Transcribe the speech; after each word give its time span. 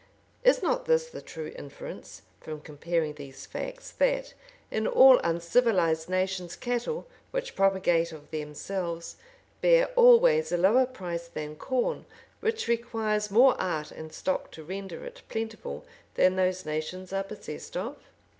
Is 0.43 0.63
not 0.63 0.85
this 0.85 1.11
the 1.11 1.21
true 1.21 1.53
inference, 1.55 2.23
from 2.39 2.61
comparing 2.61 3.13
these 3.13 3.45
facts, 3.45 3.91
that, 3.99 4.33
in 4.71 4.87
all 4.87 5.19
uncivilized 5.19 6.09
nations, 6.09 6.55
cattle, 6.55 7.05
which 7.29 7.55
propagate 7.55 8.11
of 8.11 8.31
themselves, 8.31 9.17
bear 9.61 9.89
always 9.95 10.51
a 10.51 10.57
lower 10.57 10.87
price 10.87 11.27
than 11.27 11.55
corn, 11.55 12.05
which 12.39 12.67
requires 12.67 13.29
more 13.29 13.53
art 13.61 13.91
and 13.91 14.11
stock 14.11 14.49
to 14.53 14.63
render 14.63 15.05
it 15.05 15.21
plentiful 15.29 15.85
than 16.15 16.35
those 16.35 16.65
nations 16.65 17.13
are 17.13 17.21
possessed 17.23 17.77
of? 17.77 17.95